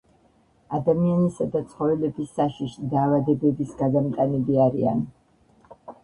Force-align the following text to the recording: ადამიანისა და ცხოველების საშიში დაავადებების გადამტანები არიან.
ადამიანისა 0.75 1.45
და 1.55 1.59
ცხოველების 1.73 2.31
საშიში 2.37 2.85
დაავადებების 2.93 3.75
გადამტანები 3.83 4.57
არიან. 4.65 5.05